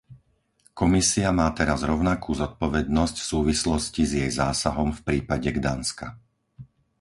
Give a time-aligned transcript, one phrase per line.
[0.81, 6.07] Komisia má teraz rovnakú zodpovednosť v súvislosti s jej zásahom v prípade Gdanska.